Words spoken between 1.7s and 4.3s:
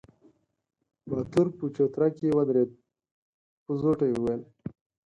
چوتره کې ودرېد، په زوټه يې